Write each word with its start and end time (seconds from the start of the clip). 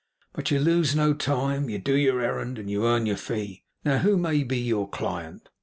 'But 0.33 0.49
you 0.49 0.57
lose 0.57 0.95
no 0.95 1.13
time. 1.13 1.69
You 1.69 1.77
do 1.77 1.93
your 1.95 2.21
errand, 2.21 2.57
and 2.57 2.71
you 2.71 2.87
earn 2.87 3.05
your 3.05 3.17
fee. 3.17 3.65
Now, 3.85 3.99
who 3.99 4.17
may 4.17 4.41
be 4.43 4.57
your 4.57 4.89
client? 4.89 5.47